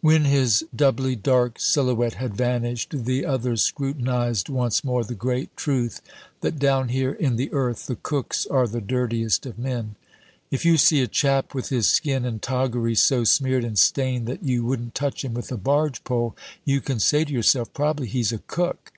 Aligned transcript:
When 0.00 0.24
his 0.24 0.64
doubly 0.74 1.14
dark 1.16 1.60
silhouette 1.60 2.14
had 2.14 2.34
vanished, 2.34 3.04
the 3.04 3.26
others 3.26 3.62
scrutinized 3.62 4.48
once 4.48 4.82
more 4.82 5.04
the 5.04 5.14
great 5.14 5.54
truth 5.54 6.00
that 6.40 6.58
down 6.58 6.88
here 6.88 7.12
in 7.12 7.36
the 7.36 7.52
earth 7.52 7.84
the 7.84 7.96
cooks 7.96 8.46
are 8.46 8.66
the 8.66 8.80
dirtiest 8.80 9.44
of 9.44 9.58
men. 9.58 9.96
"If 10.50 10.64
you 10.64 10.78
see 10.78 11.02
a 11.02 11.06
chap 11.06 11.52
with 11.54 11.68
his 11.68 11.86
skin 11.88 12.24
and 12.24 12.40
toggery 12.40 12.94
so 12.94 13.24
smeared 13.24 13.64
and 13.66 13.78
stained 13.78 14.26
that 14.28 14.42
you 14.42 14.64
wouldn't 14.64 14.94
touch 14.94 15.26
him 15.26 15.34
with 15.34 15.52
a 15.52 15.58
barge 15.58 16.04
pole, 16.04 16.34
you 16.64 16.80
can 16.80 16.98
say 16.98 17.26
to 17.26 17.32
yourself, 17.34 17.70
'Probably 17.74 18.06
he's 18.06 18.32
a 18.32 18.38
cook.' 18.38 18.94